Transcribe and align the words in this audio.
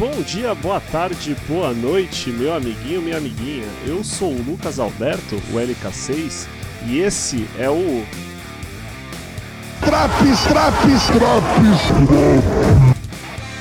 Bom 0.00 0.22
dia, 0.22 0.54
boa 0.54 0.80
tarde, 0.80 1.36
boa 1.46 1.74
noite, 1.74 2.30
meu 2.30 2.54
amiguinho, 2.54 3.02
minha 3.02 3.18
amiguinha. 3.18 3.66
Eu 3.86 4.02
sou 4.02 4.32
o 4.32 4.42
Lucas 4.42 4.78
Alberto, 4.78 5.34
o 5.52 5.56
LK6, 5.56 6.48
e 6.86 7.00
esse 7.00 7.46
é 7.58 7.68
o. 7.68 8.02
Traps, 9.84 10.40
traps, 10.48 11.06
traps! 11.08 11.80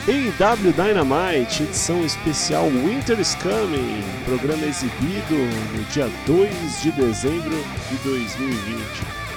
AW 0.07 0.71
Dynamite, 0.71 1.63
edição 1.63 2.05
especial 2.05 2.69
Winter 2.69 3.19
is 3.19 3.35
Coming, 3.35 4.01
programa 4.23 4.65
exibido 4.65 5.35
no 5.75 5.83
dia 5.91 6.09
2 6.25 6.81
de 6.81 6.91
dezembro 6.93 7.61
de 7.89 7.97
2020. 7.97 8.79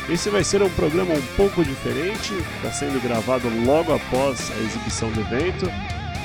Esse 0.09 0.31
vai 0.31 0.45
ser 0.45 0.63
um 0.63 0.71
programa 0.71 1.15
um 1.15 1.23
pouco 1.37 1.65
diferente, 1.65 2.33
está 2.57 2.71
sendo 2.71 3.03
gravado 3.03 3.49
logo 3.67 3.93
após 3.93 4.53
a 4.53 4.63
exibição 4.63 5.11
do 5.11 5.21
evento. 5.21 5.69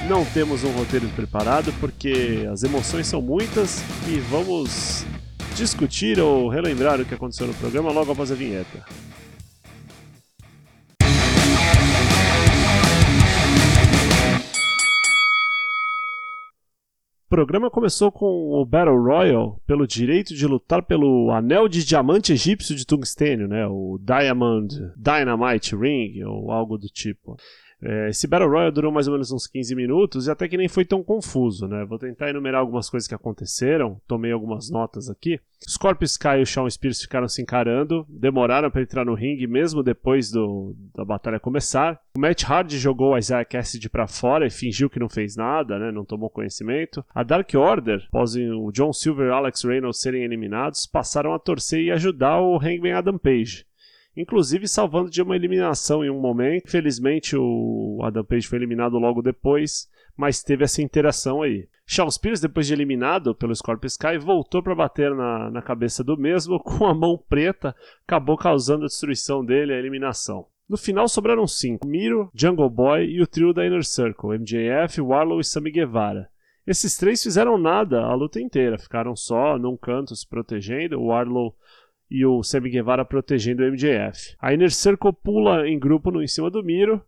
Não 0.07 0.24
temos 0.24 0.64
um 0.64 0.71
roteiro 0.71 1.06
preparado 1.10 1.74
porque 1.82 2.47
as 2.50 2.64
emoções 2.64 3.07
são 3.07 3.21
muitas 3.21 3.82
e 4.07 4.20
vamos 4.21 5.06
discutir 5.54 6.18
ou 6.18 6.47
relembrar 6.47 7.02
o 7.02 7.06
que 7.06 7.14
aconteceu 7.14 7.46
no 7.46 7.54
programa 7.54 7.92
logo 7.92 8.14
após 8.14 8.32
a 8.32 8.36
vinheta. 8.36 8.86
O 17.25 17.30
programa 17.30 17.69
começou 17.69 18.10
com 18.10 18.25
o 18.25 18.66
Battle 18.66 19.04
Royal 19.04 19.61
pelo 19.68 19.86
direito 19.86 20.33
de 20.33 20.47
lutar 20.47 20.82
pelo 20.83 21.30
anel 21.32 21.68
de 21.68 21.83
diamante 21.83 22.32
egípcio 22.32 22.74
de 22.74 22.86
tungstênio, 22.86 23.50
né? 23.50 23.68
O 23.68 24.00
Diamond 24.02 24.74
Dynamite 24.96 25.75
Ring 25.75 26.24
ou 26.24 26.50
algo 26.50 26.78
do 26.78 26.88
tipo. 26.88 27.36
É, 27.82 28.10
esse 28.10 28.28
Battle 28.28 28.50
Royale 28.50 28.72
durou 28.72 28.92
mais 28.92 29.08
ou 29.08 29.14
menos 29.14 29.32
uns 29.32 29.46
15 29.48 29.76
minutos 29.76 30.28
e 30.28 30.32
até 30.32 30.48
que 30.48 30.58
nem 30.58 30.68
foi 30.68 30.84
tão 30.84 31.04
confuso, 31.04 31.68
né? 31.68 31.86
Vou 31.86 32.00
tentar 32.00 32.30
enumerar 32.30 32.61
algumas 32.61 32.89
coisas 32.89 33.08
que 33.08 33.14
aconteceram, 33.14 34.02
tomei 34.08 34.31
algumas 34.31 34.69
notas 34.69 35.09
aqui. 35.09 35.39
Scorpio 35.67 36.06
Sky 36.06 36.38
e 36.39 36.42
o 36.42 36.45
Shawn 36.45 36.69
Spears 36.69 37.02
ficaram 37.02 37.28
se 37.28 37.42
encarando, 37.42 38.06
demoraram 38.09 38.69
para 38.69 38.81
entrar 38.81 39.06
no 39.06 39.14
ringue 39.14 39.47
mesmo 39.47 39.84
depois 39.84 40.31
do, 40.31 40.75
da 40.95 41.06
batalha 41.06 41.39
começar. 41.39 42.00
O 42.16 42.19
Matt 42.19 42.44
Hardy 42.44 42.78
jogou 42.78 43.14
o 43.14 43.17
Isaiah 43.17 43.45
Cassidy 43.45 43.89
para 43.89 44.08
fora 44.08 44.45
e 44.45 44.52
fingiu 44.52 44.89
que 44.89 45.00
não 45.00 45.09
fez 45.09 45.36
nada, 45.36 45.78
né? 45.78 45.91
Não 45.91 46.06
tomou 46.06 46.30
conhecimento. 46.30 47.06
A 47.14 47.23
Dark 47.23 47.52
Order, 47.56 48.06
após 48.08 48.36
o 48.36 48.72
John 48.72 48.94
Silver 48.94 49.28
e 49.28 49.31
Alex 49.31 49.64
Reynolds 49.64 50.02
serem 50.02 50.23
eliminados, 50.23 50.86
passaram 50.86 51.34
a 51.34 51.39
torcer 51.39 51.81
e 51.81 51.91
ajudar 51.91 52.39
o 52.39 52.58
Hangman 52.58 52.94
Adam 52.94 53.17
Page 53.17 53.67
inclusive 54.17 54.67
salvando 54.67 55.09
de 55.09 55.21
uma 55.21 55.35
eliminação 55.35 56.03
em 56.03 56.09
um 56.09 56.19
momento. 56.19 56.65
Infelizmente, 56.67 57.35
o 57.37 57.99
Adam 58.03 58.25
Page 58.25 58.47
foi 58.47 58.57
eliminado 58.57 58.97
logo 58.97 59.21
depois, 59.21 59.87
mas 60.17 60.41
teve 60.41 60.63
essa 60.63 60.81
interação 60.81 61.41
aí. 61.41 61.67
Shawn 61.85 62.11
Spears, 62.11 62.41
depois 62.41 62.67
de 62.67 62.73
eliminado 62.73 63.33
pelo 63.33 63.55
Scorpio 63.55 63.88
Sky, 63.88 64.17
voltou 64.17 64.61
para 64.61 64.75
bater 64.75 65.15
na, 65.15 65.49
na 65.49 65.61
cabeça 65.61 66.03
do 66.03 66.17
mesmo 66.17 66.59
com 66.63 66.85
a 66.85 66.93
mão 66.93 67.17
preta, 67.29 67.73
acabou 68.05 68.35
causando 68.35 68.83
a 68.83 68.88
destruição 68.88 69.45
dele, 69.45 69.73
a 69.73 69.77
eliminação. 69.79 70.47
No 70.67 70.75
final 70.75 71.07
sobraram 71.07 71.47
cinco: 71.47 71.88
Miro, 71.88 72.29
Jungle 72.33 72.69
Boy 72.69 73.05
e 73.05 73.21
o 73.21 73.27
trio 73.27 73.53
da 73.53 73.65
Inner 73.65 73.85
Circle, 73.85 74.38
MJF, 74.38 74.99
Warlow 74.99 75.39
e 75.39 75.43
Sammy 75.45 75.71
Guevara. 75.71 76.27
Esses 76.65 76.97
três 76.97 77.23
fizeram 77.23 77.57
nada 77.57 78.01
a 78.01 78.13
luta 78.13 78.41
inteira, 78.41 78.77
ficaram 78.77 79.15
só 79.15 79.57
num 79.57 79.77
canto 79.77 80.13
se 80.13 80.27
protegendo. 80.27 80.99
O 80.99 81.05
Warlow 81.05 81.55
e 82.09 82.25
o 82.25 82.41
Sammy 82.44 82.69
Guevara 82.69 83.05
protegendo 83.05 83.63
o 83.63 83.72
MJF. 83.72 84.36
A 84.39 84.53
Inner 84.53 84.72
Circle 84.72 85.13
pula 85.13 85.67
em 85.67 85.77
grupo 85.77 86.11
no, 86.11 86.22
em 86.22 86.27
cima 86.27 86.50
do 86.50 86.63
Miro. 86.63 87.02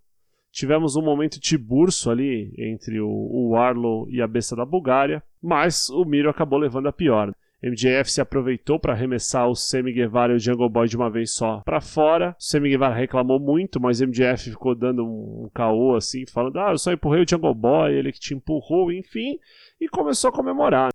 Tivemos 0.52 0.96
um 0.96 1.02
momento 1.02 1.40
tiburso 1.40 2.10
ali 2.10 2.54
entre 2.58 3.00
o, 3.00 3.08
o 3.08 3.56
Arlo 3.56 4.08
e 4.10 4.22
a 4.22 4.28
besta 4.28 4.56
da 4.56 4.66
Bulgária, 4.66 5.24
mas 5.42 5.90
o 5.90 6.04
Miro 6.04 6.30
acabou 6.30 6.58
levando 6.60 6.88
a 6.88 6.94
pior. 6.94 7.32
MJF 7.62 8.12
se 8.12 8.22
aproveitou 8.22 8.80
para 8.80 8.94
arremessar 8.94 9.50
o 9.50 9.56
Sammy 9.56 9.92
Guevara 9.92 10.34
e 10.34 10.36
o 10.36 10.40
Jungle 10.40 10.70
Boy 10.70 10.88
de 10.88 10.96
uma 10.96 11.10
vez 11.10 11.34
só 11.34 11.62
para 11.66 11.82
fora. 11.82 12.36
O 12.40 12.44
Sammy 12.44 12.70
Guevara 12.70 12.96
reclamou 12.96 13.40
muito, 13.40 13.80
mas 13.80 14.02
MJF 14.02 14.52
ficou 14.52 14.76
dando 14.76 15.06
um, 15.06 15.50
caô 15.54 15.96
assim, 15.96 16.26
falando: 16.26 16.58
"Ah, 16.60 16.72
eu 16.72 16.78
só 16.78 16.92
empurrei 16.92 17.24
o 17.24 17.30
Jungle 17.30 17.56
Boy, 17.56 17.94
ele 17.94 18.12
que 18.12 18.20
te 18.20 18.34
empurrou", 18.34 18.92
enfim 18.92 19.38
e 19.80 19.88
começou 19.88 20.30
a 20.30 20.34
comemorar 20.34 20.92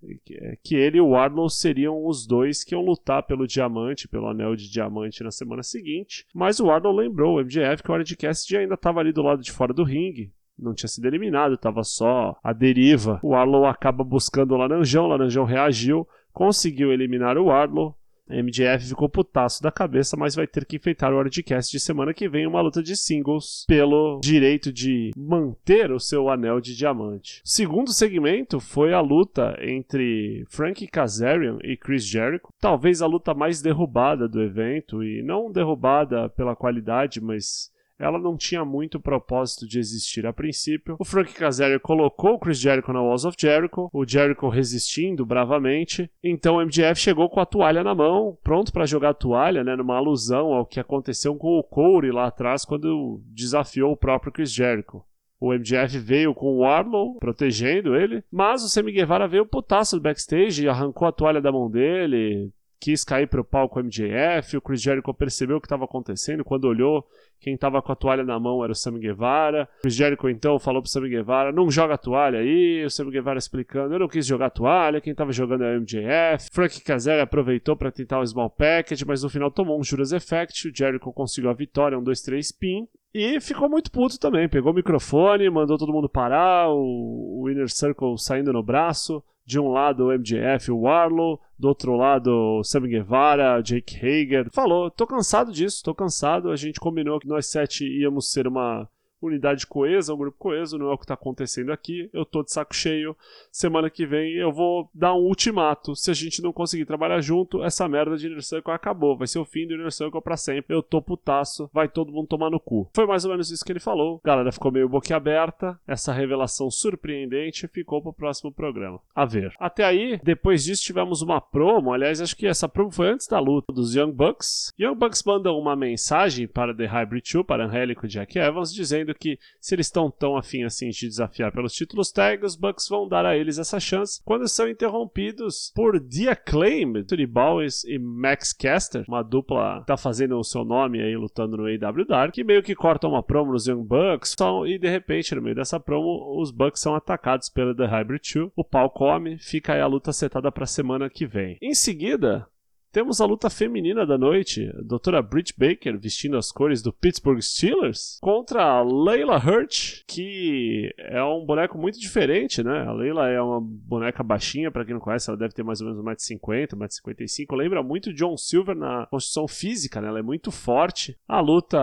que 0.62 0.74
ele 0.74 0.98
e 0.98 1.00
o 1.00 1.16
Arnold 1.16 1.54
seriam 1.54 2.06
os 2.06 2.26
dois 2.26 2.62
que 2.62 2.74
iam 2.74 2.84
lutar 2.84 3.22
pelo 3.22 3.47
diamante, 3.47 4.06
pelo 4.06 4.28
anel 4.28 4.54
de 4.54 4.70
diamante 4.70 5.24
na 5.24 5.30
semana 5.30 5.62
seguinte. 5.62 6.26
Mas 6.34 6.60
o 6.60 6.70
Arnold 6.70 6.98
lembrou 6.98 7.36
o 7.36 7.41
MJF 7.41 7.82
que 7.82 7.91
o 7.91 7.94
Orange 7.94 8.16
ainda 8.56 8.74
estava 8.74 9.00
ali 9.00 9.12
do 9.12 9.22
lado 9.22 9.42
de 9.42 9.50
fora 9.50 9.72
do 9.72 9.84
ringue, 9.84 10.32
não 10.58 10.74
tinha 10.74 10.88
sido 10.88 11.06
eliminado, 11.06 11.54
estava 11.54 11.82
só 11.82 12.36
a 12.42 12.53
deriva. 12.53 13.19
O 13.22 13.34
Arlow 13.34 13.64
acaba 13.64 14.04
buscando 14.04 14.54
o 14.54 14.56
Laranjão, 14.56 15.06
o 15.06 15.08
Laranjão 15.08 15.44
reagiu, 15.44 16.06
conseguiu 16.34 16.93
eliminar 16.93 17.39
o 17.39 17.50
Arlow. 17.50 17.97
MJF 18.27 18.89
ficou 18.89 19.06
putaço 19.06 19.62
da 19.62 19.71
cabeça, 19.71 20.17
mas 20.17 20.34
vai 20.34 20.47
ter 20.47 20.65
que 20.65 20.77
enfeitar 20.77 21.12
o 21.12 21.17
Wordcast 21.17 21.71
de 21.71 21.78
semana 21.78 22.15
que 22.15 22.27
vem 22.27 22.47
uma 22.47 22.62
luta 22.62 22.83
de 22.83 22.97
singles 22.97 23.65
pelo 23.69 24.19
direito 24.21 24.72
de 24.72 25.11
manter 25.15 25.93
o 25.93 26.00
seu 26.00 26.31
anel 26.31 26.59
de 26.59 26.75
diamante. 26.75 27.43
O 27.45 27.49
segundo 27.49 27.93
segmento 27.93 28.61
foi 28.61 28.95
a 28.95 29.00
luta 29.00 29.55
entre 29.61 30.43
Frank 30.49 30.87
Kazarian 30.87 31.59
e 31.62 31.77
Chris 31.77 32.06
Jericho, 32.06 32.49
talvez 32.59 33.03
a 33.03 33.06
luta 33.06 33.34
mais 33.34 33.61
derrubada 33.61 34.27
do 34.27 34.43
evento 34.43 35.05
e 35.05 35.22
não 35.22 35.53
derrubada 35.53 36.31
pela 36.31 36.56
qualidade, 36.56 37.21
mas 37.21 37.71
ela 38.04 38.19
não 38.19 38.37
tinha 38.37 38.65
muito 38.65 39.00
propósito 39.00 39.66
de 39.66 39.78
existir 39.78 40.26
a 40.26 40.32
princípio. 40.32 40.97
O 40.98 41.04
Frank 41.04 41.32
Kazarian 41.32 41.78
colocou 41.78 42.34
o 42.34 42.38
Chris 42.38 42.59
Jericho 42.59 42.92
na 42.92 43.00
Walls 43.00 43.25
of 43.25 43.34
Jericho, 43.41 43.88
o 43.92 44.06
Jericho 44.06 44.48
resistindo 44.48 45.25
bravamente. 45.25 46.10
Então 46.22 46.56
o 46.56 46.62
MJF 46.62 46.97
chegou 46.97 47.31
com 47.31 47.41
a 47.41 47.47
toalha 47.47 47.82
na 47.82 47.94
mão, 47.94 48.37
pronto 48.44 48.72
para 48.72 48.84
jogar 48.84 49.10
a 49.10 49.15
toalha, 49.15 49.65
né, 49.65 49.75
numa 49.75 49.97
alusão 49.97 50.53
ao 50.53 50.66
que 50.66 50.78
aconteceu 50.78 51.34
com 51.37 51.59
o 51.59 51.62
Corey 51.62 52.12
lá 52.12 52.26
atrás 52.26 52.65
quando 52.65 53.22
desafiou 53.26 53.92
o 53.92 53.97
próprio 53.97 54.32
Chris 54.32 54.53
Jericho. 54.53 55.03
O 55.41 55.53
MJF 55.53 55.98
veio 55.98 56.34
com 56.34 56.59
o 56.59 56.65
Arlow 56.65 57.19
protegendo 57.19 57.97
ele, 57.97 58.22
mas 58.31 58.62
o 58.62 58.69
Sammy 58.69 58.92
Guevara 58.92 59.26
veio 59.26 59.47
putaço 59.47 59.97
do 59.97 60.03
backstage 60.03 60.65
e 60.65 60.69
arrancou 60.69 61.09
a 61.09 61.12
toalha 61.12 61.41
da 61.41 61.53
mão 61.53 61.71
dele, 61.71 62.50
quis 62.84 63.03
cair 63.03 63.27
pro 63.27 63.43
palco 63.43 63.81
o 63.81 63.83
MJF, 63.83 64.59
o 64.59 64.61
Chris 64.61 64.83
Jericho 64.83 65.15
percebeu 65.15 65.56
o 65.56 65.61
que 65.61 65.65
estava 65.65 65.87
acontecendo, 65.87 66.45
quando 66.45 66.67
olhou, 66.67 67.03
quem 67.41 67.55
estava 67.55 67.81
com 67.81 67.91
a 67.91 67.97
toalha 67.97 68.22
na 68.22 68.39
mão 68.39 68.62
era 68.62 68.72
o 68.72 68.75
Sammy 68.75 69.00
Guevara. 69.00 69.67
O 69.78 69.83
Chris 69.83 69.95
Jericho 69.95 70.28
então 70.28 70.59
falou 70.59 70.83
pro 70.83 70.91
Sammy 70.91 71.09
Guevara, 71.09 71.50
não 71.50 71.71
joga 71.71 71.95
a 71.95 71.99
toalha 71.99 72.41
aí, 72.41 72.84
o 72.84 72.91
Sammy 72.91 73.11
Guevara 73.11 73.39
explicando, 73.39 73.95
eu 73.95 73.99
não 73.99 74.06
quis 74.06 74.27
jogar 74.27 74.47
a 74.47 74.50
toalha, 74.50 75.00
quem 75.00 75.12
estava 75.12 75.33
jogando 75.33 75.65
é 75.65 75.78
o 75.78 75.81
MJF. 75.81 76.50
Frank 76.53 76.78
Kazarian 76.83 77.22
aproveitou 77.22 77.75
para 77.75 77.91
tentar 77.91 78.21
o 78.21 78.27
small 78.27 78.50
package, 78.50 79.06
mas 79.06 79.22
no 79.22 79.31
final 79.31 79.51
tomou 79.51 79.81
um 79.81 79.83
Juras 79.83 80.12
Effect, 80.12 80.69
o 80.69 80.77
Jericho 80.77 81.11
conseguiu 81.11 81.49
a 81.49 81.55
vitória, 81.55 81.99
um 81.99 82.03
2 82.03 82.21
3 82.21 82.45
spin. 82.45 82.87
E 83.15 83.41
ficou 83.41 83.71
muito 83.71 83.93
puto 83.93 84.19
também. 84.19 84.49
Pegou 84.49 84.72
o 84.72 84.75
microfone, 84.75 85.49
mandou 85.49 85.78
todo 85.78 85.93
mundo 85.93 86.09
parar, 86.09 86.69
o, 86.69 87.43
o 87.43 87.49
Inner 87.49 87.71
Circle 87.71 88.19
saindo 88.19 88.53
no 88.53 88.61
braço. 88.61 89.22
De 89.47 89.60
um 89.60 89.69
lado 89.69 90.06
o 90.06 90.12
MJF, 90.12 90.71
o 90.71 90.81
Warlow, 90.81 91.41
do 91.59 91.69
outro 91.69 91.94
lado 91.97 92.31
o 92.31 92.65
Sam 92.65 92.88
Guevara, 92.88 93.60
Jake 93.60 93.97
Hager. 93.97 94.50
Falou, 94.50 94.91
tô 94.91 95.06
cansado 95.06 95.53
disso, 95.53 95.82
tô 95.84 95.94
cansado. 95.94 96.50
A 96.50 96.56
gente 96.56 96.81
combinou 96.81 97.21
que 97.21 97.28
nós 97.28 97.47
sete 97.47 97.87
íamos 97.87 98.31
ser 98.31 98.47
uma 98.47 98.88
unidade 99.26 99.66
coesa, 99.66 100.14
um 100.14 100.18
grupo 100.18 100.38
coeso, 100.38 100.78
não 100.78 100.90
é 100.90 100.94
o 100.94 100.98
que 100.98 101.04
está 101.04 101.14
acontecendo 101.14 101.72
aqui. 101.72 102.08
Eu 102.12 102.24
tô 102.24 102.42
de 102.42 102.52
saco 102.52 102.74
cheio. 102.74 103.16
Semana 103.50 103.90
que 103.90 104.06
vem 104.06 104.34
eu 104.34 104.52
vou 104.52 104.88
dar 104.94 105.14
um 105.14 105.24
ultimato. 105.24 105.94
Se 105.96 106.10
a 106.10 106.14
gente 106.14 106.42
não 106.42 106.52
conseguir 106.52 106.84
trabalhar 106.84 107.20
junto, 107.20 107.62
essa 107.62 107.88
merda 107.88 108.16
de 108.16 108.26
Inner 108.26 108.42
Circle 108.42 108.72
acabou. 108.72 109.16
Vai 109.16 109.26
ser 109.26 109.38
o 109.38 109.44
fim 109.44 109.66
do 109.66 109.74
Inner 109.74 109.92
Circle 109.92 110.20
pra 110.20 110.36
sempre. 110.36 110.74
Eu 110.74 110.82
tô 110.82 111.00
putaço. 111.00 111.68
Vai 111.72 111.88
todo 111.88 112.12
mundo 112.12 112.28
tomar 112.28 112.50
no 112.50 112.60
cu. 112.60 112.88
Foi 112.94 113.06
mais 113.06 113.24
ou 113.24 113.30
menos 113.30 113.50
isso 113.50 113.64
que 113.64 113.72
ele 113.72 113.80
falou. 113.80 114.20
A 114.24 114.28
galera 114.28 114.52
ficou 114.52 114.72
meio 114.72 114.88
boquiaberta. 114.88 115.78
Essa 115.86 116.12
revelação 116.12 116.70
surpreendente 116.70 117.68
ficou 117.68 118.03
pro 118.03 118.12
próximo 118.12 118.53
programa. 118.53 119.00
A 119.15 119.24
ver. 119.24 119.54
Até 119.59 119.84
aí, 119.84 120.20
depois 120.22 120.65
disso, 120.65 120.82
tivemos 120.82 121.22
uma 121.22 121.41
promo. 121.41 121.92
Aliás, 121.92 122.20
acho 122.20 122.36
que 122.36 122.47
essa 122.47 122.68
promo 122.68 122.91
foi 122.91 123.09
antes 123.09 123.27
da 123.27 123.38
luta 123.38 123.72
dos 123.72 123.94
Young 123.94 124.12
Bucks. 124.12 124.72
Young 124.78 124.94
Bucks 124.94 125.22
mandam 125.24 125.59
uma 125.59 125.77
mensagem 125.77 126.47
para 126.47 126.74
The 126.74 126.86
Hybrid 126.86 127.32
2, 127.32 127.47
para 127.47 127.66
Angélico 127.66 128.06
Jack 128.06 128.38
Evans, 128.38 128.72
dizendo 128.72 129.14
que 129.15 129.39
se 129.61 129.75
eles 129.75 129.87
estão 129.87 130.11
tão 130.11 130.37
afim 130.37 130.65
assim 130.65 130.89
de 130.91 131.09
desafiar 131.09 131.53
pelos 131.53 131.72
títulos 131.72 132.13
tag, 132.13 132.45
os 132.45 132.57
Bucks 132.57 132.89
vão 132.89 133.09
dar 133.09 133.25
a 133.25 133.37
eles 133.37 133.59
essa 133.59 133.81
chance 133.81 134.21
quando 134.25 134.49
são 134.49 134.69
interrompidos 134.69 135.72
por 135.75 136.01
The 136.01 136.31
Acclaimed, 136.31 137.07
Tony 137.07 137.27
Bowes 137.27 137.84
e 137.84 137.99
Max 137.99 138.53
Caster, 138.53 139.05
uma 139.09 139.22
dupla 139.22 139.81
que 139.81 139.87
tá 139.87 139.97
fazendo 139.97 140.39
o 140.39 140.45
seu 140.45 140.65
nome 140.65 141.03
aí 141.03 141.16
lutando 141.16 141.57
no 141.57 141.65
AW 141.66 142.07
Dark, 142.07 142.34
que 142.34 142.45
meio 142.45 142.63
que 142.63 142.75
cortam 142.75 143.11
uma 143.11 143.22
promo 143.22 143.53
nos 143.53 143.66
Young 143.66 143.84
Bucks 143.84 144.34
e 144.66 144.78
de 144.78 144.89
repente 144.89 145.34
no 145.34 145.43
meio 145.43 145.57
dessa 145.57 145.81
promo 145.81 146.41
os 146.41 146.51
Bucks 146.51 146.81
são 146.81 146.95
atacados 146.95 147.49
pela 147.49 147.75
The 147.75 147.87
Hybrid 147.87 148.22
2, 148.34 148.51
o 148.57 148.65
pau 148.65 148.91
come, 148.91 149.39
fica 149.39 149.75
aí 149.75 149.81
a 149.81 149.87
luta 149.87 150.13
setada 150.13 150.51
pra 150.51 150.66
semana 150.66 151.11
que 151.11 151.27
vem. 151.27 151.59
Em 151.61 151.75
seguida, 151.75 152.47
temos 152.94 153.20
a 153.20 153.26
luta 153.26 153.50
feminina 153.50 154.06
da 154.06 154.16
noite, 154.16 154.72
a 154.78 154.80
doutora 154.80 155.20
Britt 155.20 155.52
Baker 155.58 155.98
vestindo 155.98 156.36
as 156.36 156.52
cores 156.52 156.80
do 156.80 156.92
Pittsburgh 156.92 157.41
Steelers 157.41 158.20
contra 158.22 158.62
a 158.62 158.82
Leila 158.84 159.36
Hurt, 159.36 160.04
que 160.06 160.94
é 160.96 161.20
um 161.24 161.44
boneco 161.44 161.76
muito 161.76 161.98
diferente, 161.98 162.62
né? 162.62 162.84
A 162.86 162.92
Leila 162.92 163.28
é 163.28 163.42
uma 163.42 163.60
boneca 163.60 164.22
baixinha, 164.22 164.70
para 164.70 164.84
quem 164.84 164.94
não 164.94 165.00
conhece, 165.00 165.28
ela 165.28 165.36
deve 165.36 165.52
ter 165.52 165.64
mais 165.64 165.80
ou 165.80 165.88
menos 165.88 166.04
1,50m, 166.04 166.68
1,55m. 166.68 167.56
Lembra 167.56 167.82
muito 167.82 168.14
John 168.14 168.36
Silver 168.36 168.76
na 168.76 169.06
construção 169.06 169.48
física, 169.48 170.00
né? 170.00 170.06
Ela 170.06 170.20
é 170.20 170.22
muito 170.22 170.52
forte. 170.52 171.18
A 171.26 171.41
luta 171.41 171.80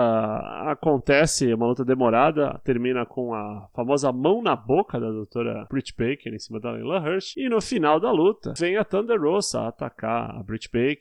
acontece, 0.72 1.52
é 1.52 1.54
uma 1.54 1.68
luta 1.68 1.84
demorada, 1.84 2.58
termina 2.64 3.06
com 3.06 3.34
a 3.34 3.68
famosa 3.76 4.14
mão 4.14 4.42
na 4.42 4.56
boca 4.56 4.98
da 4.98 5.12
doutora 5.12 5.68
Britt 5.70 5.94
Baker 5.94 6.34
em 6.34 6.40
cima 6.40 6.58
da 6.58 6.72
Leila 6.72 7.02
Hurt. 7.02 7.36
E 7.36 7.50
no 7.50 7.60
final 7.60 8.00
da 8.00 8.14
luta, 8.14 8.54
vem 8.58 8.78
a 8.78 8.86
Thunder 8.86 9.22
Rosa 9.22 9.68
atacar 9.68 10.40
a 10.40 10.42
Britt 10.42 10.70
Baker 10.72 11.01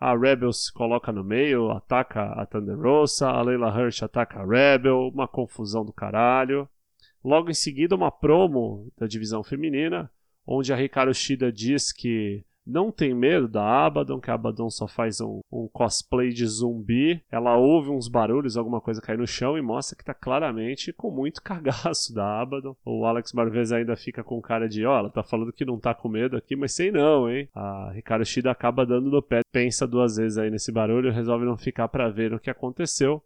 a 0.00 0.16
Rebel 0.16 0.52
se 0.52 0.72
coloca 0.72 1.10
no 1.10 1.24
meio, 1.24 1.70
ataca 1.70 2.32
a 2.32 2.46
Thunder 2.46 2.78
Rosa, 2.78 3.28
a 3.28 3.42
Leila 3.42 3.68
Hirsch 3.68 4.02
ataca 4.02 4.40
a 4.40 4.46
Rebel, 4.46 5.08
uma 5.08 5.26
confusão 5.26 5.84
do 5.84 5.92
caralho. 5.92 6.68
Logo 7.24 7.50
em 7.50 7.54
seguida, 7.54 7.96
uma 7.96 8.10
promo 8.10 8.92
da 8.96 9.06
divisão 9.06 9.42
feminina, 9.42 10.10
onde 10.46 10.72
a 10.72 10.76
Ricardo 10.76 11.12
Shida 11.12 11.52
diz 11.52 11.92
que 11.92 12.44
não 12.68 12.92
tem 12.92 13.14
medo 13.14 13.48
da 13.48 13.86
Abaddon, 13.86 14.20
que 14.20 14.30
a 14.30 14.34
Abaddon 14.34 14.68
só 14.68 14.86
faz 14.86 15.20
um, 15.20 15.40
um, 15.50 15.66
cosplay 15.72 16.28
de 16.28 16.46
zumbi. 16.46 17.22
Ela 17.30 17.56
ouve 17.56 17.88
uns 17.88 18.08
barulhos, 18.08 18.56
alguma 18.56 18.80
coisa 18.80 19.00
cair 19.00 19.16
no 19.16 19.26
chão 19.26 19.56
e 19.56 19.62
mostra 19.62 19.96
que 19.96 20.04
tá 20.04 20.12
claramente 20.12 20.92
com 20.92 21.10
muito 21.10 21.40
cagaço 21.42 22.14
da 22.14 22.40
Abaddon. 22.40 22.76
O 22.84 23.06
Alex 23.06 23.32
Marvez 23.32 23.72
ainda 23.72 23.96
fica 23.96 24.22
com 24.22 24.40
cara 24.40 24.68
de, 24.68 24.84
ó, 24.84 24.94
oh, 24.94 24.98
ela 24.98 25.10
tá 25.10 25.22
falando 25.22 25.52
que 25.52 25.64
não 25.64 25.78
tá 25.78 25.94
com 25.94 26.08
medo 26.08 26.36
aqui, 26.36 26.54
mas 26.54 26.74
sei 26.74 26.92
não, 26.92 27.30
hein? 27.30 27.48
A 27.54 27.90
Ricardo 27.92 28.24
Shida 28.24 28.50
acaba 28.50 28.84
dando 28.84 29.10
no 29.10 29.22
pé, 29.22 29.40
pensa 29.50 29.86
duas 29.86 30.16
vezes 30.16 30.36
aí 30.36 30.50
nesse 30.50 30.70
barulho, 30.70 31.12
resolve 31.12 31.46
não 31.46 31.56
ficar 31.56 31.88
para 31.88 32.10
ver 32.10 32.34
o 32.34 32.40
que 32.40 32.50
aconteceu 32.50 33.22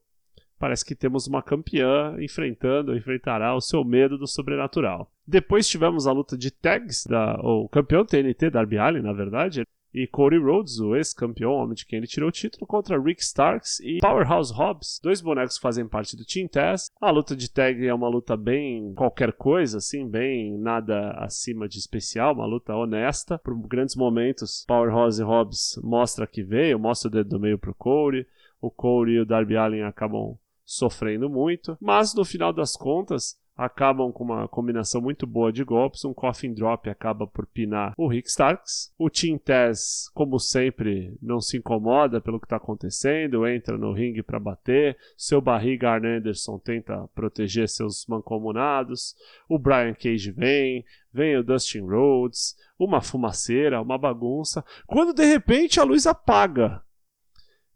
parece 0.63 0.85
que 0.85 0.95
temos 0.95 1.27
uma 1.27 1.43
campeã 1.43 2.15
enfrentando, 2.21 2.97
enfrentará 2.97 3.53
o 3.53 3.61
seu 3.61 3.85
medo 3.85 4.17
do 4.17 4.29
sobrenatural. 4.29 5.11
Depois 5.27 5.67
tivemos 5.67 6.07
a 6.07 6.13
luta 6.13 6.39
de 6.39 6.53
tags, 6.53 7.05
da, 7.05 7.35
o 7.43 7.69
campeão 7.69 8.07
TNT, 8.07 8.49
Darby 8.49 8.79
Allin, 8.79 9.03
na 9.03 9.13
verdade, 9.13 9.65
e 9.93 10.07
Cody 10.07 10.39
Rhodes, 10.39 10.79
o 10.79 10.95
ex-campeão, 10.95 11.51
homem 11.51 11.75
de 11.75 11.85
quem 11.85 11.97
ele 11.97 12.07
tirou 12.07 12.29
o 12.29 12.33
título, 12.33 12.65
contra 12.65 12.97
Rick 12.97 13.21
Starks 13.21 13.81
e 13.81 13.99
Powerhouse 13.99 14.55
Hobbs, 14.55 15.01
dois 15.03 15.21
bonecos 15.21 15.57
que 15.57 15.63
fazem 15.63 15.89
parte 15.89 16.17
do 16.17 16.25
Team 16.25 16.47
Taz. 16.47 16.87
A 17.01 17.11
luta 17.11 17.35
de 17.35 17.51
tag 17.51 17.85
é 17.85 17.93
uma 17.93 18.09
luta 18.09 18.37
bem 18.37 18.95
qualquer 18.95 19.33
coisa, 19.33 19.79
assim, 19.79 20.09
bem 20.09 20.57
nada 20.59 21.11
acima 21.19 21.69
de 21.69 21.79
especial, 21.79 22.35
uma 22.35 22.47
luta 22.47 22.73
honesta. 22.73 23.37
Por 23.37 23.59
grandes 23.67 23.97
momentos, 23.97 24.65
Powerhouse 24.69 25.21
e 25.21 25.25
Hobbs 25.25 25.81
mostra 25.83 26.25
que 26.25 26.45
veio, 26.45 26.79
mostra 26.79 27.09
o 27.09 27.11
dedo 27.11 27.31
do 27.31 27.41
meio 27.41 27.59
pro 27.59 27.75
Cody. 27.75 28.25
O 28.61 28.71
Cody 28.71 29.15
e 29.15 29.21
o 29.21 29.27
Darby 29.27 29.57
Allin 29.57 29.83
acabam 29.83 30.39
sofrendo 30.73 31.29
muito, 31.29 31.77
mas 31.81 32.15
no 32.15 32.25
final 32.25 32.53
das 32.53 32.77
contas 32.77 33.39
acabam 33.55 34.11
com 34.11 34.25
uma 34.25 34.49
combinação 34.49 35.01
muito 35.01 35.27
boa 35.27 35.53
de 35.53 35.63
golpes. 35.63 36.05
Um 36.05 36.15
Coffin 36.15 36.55
Drop 36.55 36.89
acaba 36.89 37.27
por 37.27 37.47
pinar 37.47 37.93
o 37.97 38.09
Rick 38.09 38.29
Starks. 38.29 38.93
O 38.99 39.11
Team 39.11 39.39
Taz, 39.39 40.11
como 40.15 40.39
sempre, 40.39 41.17
não 41.21 41.41
se 41.41 41.59
incomoda 41.59 42.21
pelo 42.21 42.41
que 42.41 42.47
está 42.47 42.57
acontecendo, 42.57 43.47
entra 43.47 43.77
no 43.77 43.93
ringue 43.93 44.23
para 44.23 44.41
bater. 44.41 44.97
Seu 45.17 45.41
barriga 45.41 45.91
Arn 45.91 46.07
Anderson 46.07 46.59
tenta 46.59 47.07
proteger 47.15 47.69
seus 47.69 48.07
mancomunados. 48.07 49.15
O 49.49 49.59
Brian 49.59 49.95
Cage 49.95 50.33
vem, 50.33 50.85
vem 51.13 51.37
o 51.37 51.45
Dustin 51.45 51.81
Rhodes, 51.81 52.57
uma 52.79 53.03
fumaceira, 53.03 53.83
uma 53.83 53.99
bagunça. 53.99 54.65
Quando 54.87 55.13
de 55.13 55.27
repente 55.27 55.79
a 55.79 55.85
luz 55.85 56.07
apaga. 56.07 56.83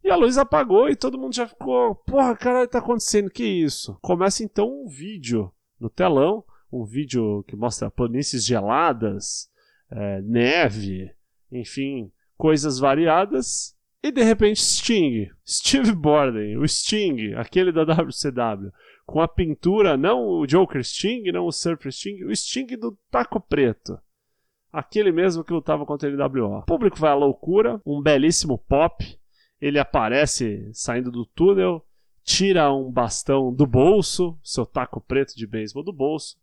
E 0.07 0.11
a 0.11 0.15
luz 0.15 0.39
apagou 0.39 0.89
e 0.89 0.95
todo 0.95 1.19
mundo 1.19 1.35
já 1.35 1.49
ficou, 1.49 1.97
porra, 1.97 2.37
caralho, 2.37 2.69
tá 2.69 2.79
acontecendo? 2.79 3.29
Que 3.29 3.43
isso? 3.43 3.99
Começa 4.01 4.45
então 4.45 4.85
um 4.85 4.87
vídeo 4.87 5.53
no 5.81 5.91
telão, 5.91 6.45
um 6.73 6.85
vídeo 6.85 7.43
que 7.49 7.57
mostra 7.57 7.91
planícies 7.91 8.47
geladas, 8.47 9.51
é, 9.91 10.23
neve, 10.23 11.11
enfim, 11.51 12.13
coisas 12.39 12.79
variadas. 12.79 13.77
E 14.01 14.13
de 14.13 14.23
repente 14.23 14.61
Sting, 14.61 15.29
Steve 15.45 15.91
Borden, 15.91 16.57
o 16.57 16.69
Sting, 16.69 17.35
aquele 17.35 17.73
da 17.73 17.83
WCW, 17.83 18.73
com 19.05 19.21
a 19.21 19.27
pintura, 19.27 19.97
não 19.97 20.25
o 20.25 20.47
Joker 20.47 20.85
Sting, 20.85 21.33
não 21.33 21.47
o 21.47 21.53
Surfer 21.53 21.91
Sting, 21.91 22.23
o 22.23 22.37
Sting 22.37 22.77
do 22.77 22.97
taco 23.11 23.41
preto. 23.41 23.99
Aquele 24.73 25.11
mesmo 25.11 25.43
que 25.43 25.53
lutava 25.53 25.85
contra 25.85 26.09
o 26.09 26.13
NWO. 26.13 26.59
O 26.59 26.65
público 26.65 26.97
vai 26.97 27.11
à 27.11 27.15
loucura, 27.17 27.83
um 27.85 28.01
belíssimo 28.01 28.57
pop, 28.57 29.19
ele 29.61 29.79
aparece 29.79 30.69
saindo 30.73 31.11
do 31.11 31.25
túnel, 31.25 31.85
tira 32.23 32.73
um 32.73 32.91
bastão 32.91 33.53
do 33.53 33.67
bolso, 33.67 34.39
seu 34.43 34.67
taco 34.67 35.01
preto 35.01 35.37
de 35.37 35.47
beisebol 35.47 35.83
do 35.83 35.93
bolso. 35.93 36.37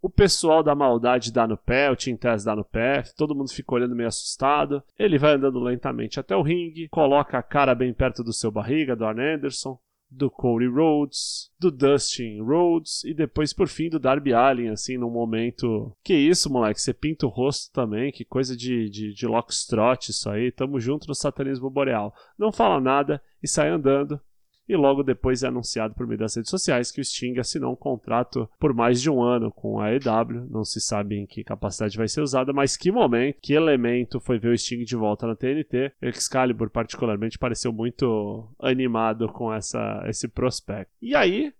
O 0.00 0.08
pessoal 0.08 0.62
da 0.62 0.76
maldade 0.76 1.32
dá 1.32 1.46
no 1.46 1.56
pé, 1.56 1.90
o 1.90 1.96
Taz 2.16 2.44
dá 2.44 2.54
no 2.54 2.64
pé, 2.64 3.02
todo 3.16 3.34
mundo 3.34 3.50
fica 3.52 3.74
olhando 3.74 3.96
meio 3.96 4.08
assustado. 4.08 4.82
Ele 4.96 5.18
vai 5.18 5.32
andando 5.32 5.58
lentamente 5.58 6.20
até 6.20 6.36
o 6.36 6.42
ringue, 6.42 6.88
coloca 6.88 7.36
a 7.36 7.42
cara 7.42 7.74
bem 7.74 7.92
perto 7.92 8.22
do 8.22 8.32
seu 8.32 8.50
barriga, 8.50 8.94
do 8.94 9.04
Arn 9.04 9.20
Anderson, 9.20 9.78
do 10.10 10.30
Cody 10.30 10.66
Rhodes, 10.66 11.50
do 11.58 11.70
Dustin 11.70 12.40
Rhodes 12.40 13.04
e 13.04 13.12
depois 13.12 13.52
por 13.52 13.68
fim 13.68 13.88
do 13.88 13.98
Darby 13.98 14.32
Allin, 14.32 14.68
assim, 14.68 14.96
num 14.96 15.10
momento. 15.10 15.94
Que 16.02 16.14
isso, 16.14 16.50
moleque? 16.50 16.80
Você 16.80 16.94
pinta 16.94 17.26
o 17.26 17.30
rosto 17.30 17.72
também, 17.72 18.10
que 18.10 18.24
coisa 18.24 18.56
de, 18.56 18.88
de, 18.88 19.12
de 19.12 19.26
Lockstrot 19.26 20.10
isso 20.10 20.30
aí. 20.30 20.50
Tamo 20.50 20.80
junto 20.80 21.06
no 21.06 21.14
satanismo 21.14 21.70
boreal. 21.70 22.14
Não 22.38 22.50
fala 22.50 22.80
nada 22.80 23.22
e 23.42 23.48
sai 23.48 23.68
andando 23.68 24.20
e 24.68 24.76
logo 24.76 25.02
depois 25.02 25.42
é 25.42 25.48
anunciado 25.48 25.94
por 25.94 26.06
meio 26.06 26.18
das 26.18 26.36
redes 26.36 26.50
sociais 26.50 26.90
que 26.90 27.00
o 27.00 27.04
Sting 27.04 27.38
assinou 27.38 27.72
um 27.72 27.76
contrato 27.76 28.48
por 28.58 28.74
mais 28.74 29.00
de 29.00 29.10
um 29.10 29.22
ano 29.22 29.50
com 29.50 29.80
a 29.80 29.86
AEW. 29.86 30.46
Não 30.50 30.64
se 30.64 30.80
sabe 30.80 31.16
em 31.16 31.26
que 31.26 31.42
capacidade 31.42 31.96
vai 31.96 32.08
ser 32.08 32.20
usada, 32.20 32.52
mas 32.52 32.76
que 32.76 32.92
momento, 32.92 33.38
que 33.40 33.54
elemento 33.54 34.20
foi 34.20 34.38
ver 34.38 34.52
o 34.52 34.58
Sting 34.58 34.84
de 34.84 34.96
volta 34.96 35.26
na 35.26 35.34
TNT. 35.34 35.92
Excalibur, 36.02 36.70
particularmente, 36.70 37.38
pareceu 37.38 37.72
muito 37.72 38.48
animado 38.58 39.28
com 39.28 39.52
essa, 39.52 40.04
esse 40.06 40.28
prospecto. 40.28 40.92
E 41.00 41.14
aí, 41.14 41.52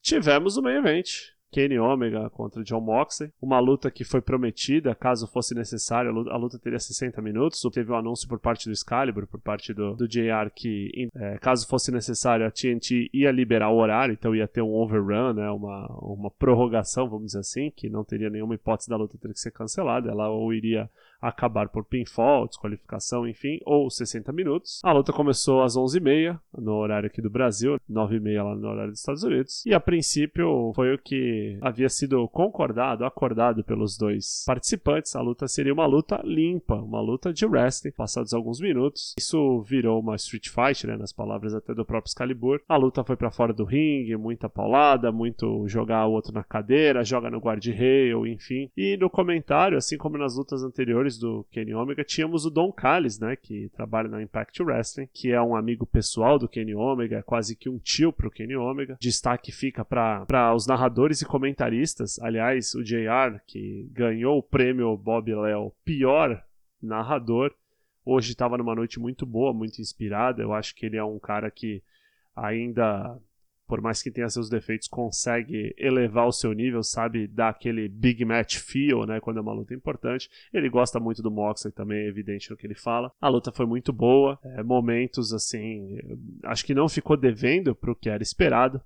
tivemos 0.00 0.56
o 0.56 0.62
main 0.62 0.76
event. 0.76 1.32
Kenny 1.52 1.78
Omega 1.78 2.30
contra 2.30 2.64
John 2.64 2.80
Moxley. 2.80 3.30
Uma 3.40 3.60
luta 3.60 3.90
que 3.90 4.04
foi 4.04 4.22
prometida, 4.22 4.94
caso 4.94 5.26
fosse 5.26 5.54
necessário, 5.54 6.10
a 6.30 6.36
luta 6.36 6.58
teria 6.58 6.78
60 6.78 7.20
minutos. 7.20 7.60
Teve 7.72 7.92
um 7.92 7.96
anúncio 7.96 8.26
por 8.26 8.40
parte 8.40 8.66
do 8.66 8.72
Excalibur, 8.72 9.26
por 9.26 9.38
parte 9.38 9.74
do, 9.74 9.94
do 9.94 10.08
JR, 10.08 10.50
que 10.54 11.08
é, 11.14 11.36
caso 11.38 11.68
fosse 11.68 11.92
necessário, 11.92 12.46
a 12.46 12.50
TNT 12.50 13.10
ia 13.12 13.30
liberar 13.30 13.70
o 13.70 13.76
horário, 13.76 14.14
então 14.14 14.34
ia 14.34 14.48
ter 14.48 14.62
um 14.62 14.72
overrun, 14.72 15.34
né, 15.34 15.50
uma, 15.50 15.86
uma 16.00 16.30
prorrogação, 16.30 17.08
vamos 17.08 17.26
dizer 17.26 17.40
assim, 17.40 17.70
que 17.70 17.90
não 17.90 18.02
teria 18.02 18.30
nenhuma 18.30 18.54
hipótese 18.54 18.88
da 18.88 18.96
luta 18.96 19.18
ter 19.18 19.32
que 19.32 19.38
ser 19.38 19.50
cancelada. 19.50 20.10
Ela 20.10 20.30
ou 20.30 20.54
iria 20.54 20.88
acabar 21.22 21.68
por 21.68 21.84
pinfall, 21.84 22.48
desqualificação, 22.48 23.26
enfim, 23.26 23.60
ou 23.64 23.88
60 23.88 24.32
minutos. 24.32 24.80
A 24.82 24.92
luta 24.92 25.12
começou 25.12 25.62
às 25.62 25.76
11h30, 25.76 26.38
no 26.58 26.74
horário 26.74 27.06
aqui 27.06 27.22
do 27.22 27.30
Brasil, 27.30 27.78
9h30 27.90 28.42
lá 28.42 28.54
no 28.56 28.68
horário 28.68 28.90
dos 28.90 29.00
Estados 29.00 29.22
Unidos, 29.22 29.64
e 29.64 29.72
a 29.72 29.80
princípio 29.80 30.72
foi 30.74 30.94
o 30.94 30.98
que 30.98 31.56
havia 31.60 31.88
sido 31.88 32.26
concordado, 32.28 33.04
acordado 33.04 33.62
pelos 33.62 33.96
dois 33.96 34.44
participantes. 34.46 35.14
A 35.14 35.20
luta 35.20 35.46
seria 35.46 35.72
uma 35.72 35.86
luta 35.86 36.20
limpa, 36.24 36.74
uma 36.74 37.00
luta 37.00 37.32
de 37.32 37.46
wrestling, 37.46 37.92
passados 37.92 38.34
alguns 38.34 38.60
minutos. 38.60 39.14
Isso 39.18 39.62
virou 39.62 40.00
uma 40.00 40.16
street 40.16 40.48
fight, 40.48 40.86
né, 40.86 40.96
nas 40.96 41.12
palavras 41.12 41.54
até 41.54 41.74
do 41.74 41.84
próprio 41.84 42.10
Excalibur. 42.10 42.60
A 42.68 42.76
luta 42.76 43.04
foi 43.04 43.16
para 43.16 43.30
fora 43.30 43.52
do 43.52 43.64
ringue, 43.64 44.16
muita 44.16 44.48
paulada, 44.48 45.12
muito 45.12 45.66
jogar 45.68 46.06
o 46.06 46.12
outro 46.12 46.32
na 46.32 46.42
cadeira, 46.42 47.04
joga 47.04 47.30
no 47.30 47.38
guard-rail, 47.38 48.26
enfim. 48.26 48.70
E 48.76 48.96
no 48.96 49.08
comentário, 49.08 49.78
assim 49.78 49.96
como 49.96 50.18
nas 50.18 50.36
lutas 50.36 50.62
anteriores, 50.62 51.11
do 51.18 51.44
Kenny 51.50 51.74
Omega, 51.74 52.04
tínhamos 52.04 52.44
o 52.44 52.50
Don 52.50 52.72
Callis, 52.72 53.18
né, 53.18 53.36
que 53.36 53.68
trabalha 53.70 54.08
na 54.08 54.22
Impact 54.22 54.62
Wrestling, 54.62 55.08
que 55.12 55.30
é 55.30 55.40
um 55.40 55.54
amigo 55.54 55.86
pessoal 55.86 56.38
do 56.38 56.48
Kenny 56.48 56.74
Omega, 56.74 57.18
é 57.18 57.22
quase 57.22 57.56
que 57.56 57.68
um 57.68 57.78
tio 57.78 58.12
pro 58.12 58.30
Kenny 58.30 58.56
Omega. 58.56 58.96
Destaque 59.00 59.52
fica 59.52 59.84
para 59.84 60.54
os 60.54 60.66
narradores 60.66 61.20
e 61.22 61.26
comentaristas. 61.26 62.18
Aliás, 62.20 62.74
o 62.74 62.82
JR, 62.82 63.40
que 63.46 63.88
ganhou 63.92 64.38
o 64.38 64.42
prêmio 64.42 64.96
Bob 64.96 65.34
Léo 65.34 65.72
pior 65.84 66.42
narrador, 66.80 67.54
hoje 68.04 68.32
estava 68.32 68.58
numa 68.58 68.74
noite 68.74 68.98
muito 68.98 69.24
boa, 69.24 69.52
muito 69.52 69.80
inspirada. 69.80 70.42
Eu 70.42 70.52
acho 70.52 70.74
que 70.74 70.86
ele 70.86 70.96
é 70.96 71.04
um 71.04 71.18
cara 71.18 71.50
que 71.50 71.82
ainda 72.34 73.18
por 73.72 73.80
mais 73.80 74.02
que 74.02 74.10
tenha 74.10 74.28
seus 74.28 74.50
defeitos, 74.50 74.86
consegue 74.86 75.74
elevar 75.78 76.26
o 76.26 76.32
seu 76.32 76.52
nível, 76.52 76.82
sabe, 76.82 77.26
dar 77.26 77.48
aquele 77.48 77.88
big 77.88 78.22
match 78.22 78.58
feel, 78.58 79.06
né, 79.06 79.18
quando 79.18 79.38
é 79.38 79.40
uma 79.40 79.54
luta 79.54 79.72
importante. 79.72 80.28
Ele 80.52 80.68
gosta 80.68 81.00
muito 81.00 81.22
do 81.22 81.30
Moxley 81.30 81.72
também, 81.72 82.04
é 82.04 82.06
evidente 82.06 82.50
no 82.50 82.56
que 82.58 82.66
ele 82.66 82.74
fala. 82.74 83.10
A 83.18 83.30
luta 83.30 83.50
foi 83.50 83.64
muito 83.64 83.90
boa, 83.90 84.38
é, 84.44 84.62
momentos 84.62 85.32
assim, 85.32 85.98
acho 86.44 86.66
que 86.66 86.74
não 86.74 86.86
ficou 86.86 87.16
devendo 87.16 87.74
pro 87.74 87.96
que 87.96 88.10
era 88.10 88.22
esperado. 88.22 88.78